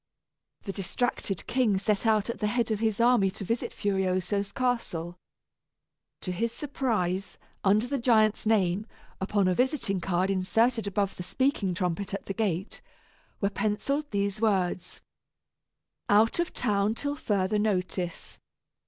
The 0.63 0.71
distracted 0.71 1.45
king 1.45 1.77
set 1.77 2.07
out 2.07 2.27
at 2.27 2.39
the 2.39 2.47
head 2.47 2.71
of 2.71 2.79
his 2.79 2.99
army 2.99 3.29
to 3.29 3.43
visit 3.45 3.71
Furioso's 3.71 4.51
castle. 4.51 5.15
To 6.21 6.31
his 6.31 6.51
surprise, 6.51 7.37
under 7.63 7.85
the 7.85 7.99
giant's 7.99 8.47
name, 8.47 8.87
upon 9.19 9.47
a 9.47 9.53
visiting 9.53 10.01
card 10.01 10.31
inserted 10.31 10.87
above 10.87 11.17
the 11.17 11.21
speaking 11.21 11.75
trumpet 11.75 12.15
at 12.15 12.25
the 12.25 12.33
gate, 12.33 12.81
were 13.41 13.51
pencilled 13.51 14.09
these 14.09 14.41
words: 14.41 15.01
"Out 16.09 16.39
of 16.39 16.51
town 16.51 16.95
till 16.95 17.15
further 17.15 17.59
notice." 17.59 18.39